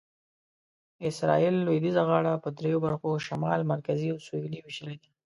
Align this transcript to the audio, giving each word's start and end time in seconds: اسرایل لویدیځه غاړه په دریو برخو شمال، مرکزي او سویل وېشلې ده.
اسرایل 1.09 1.55
لویدیځه 1.65 2.01
غاړه 2.09 2.33
په 2.43 2.49
دریو 2.57 2.77
برخو 2.85 3.09
شمال، 3.27 3.59
مرکزي 3.73 4.07
او 4.13 4.19
سویل 4.27 4.53
وېشلې 4.63 4.95
ده. 5.01 5.09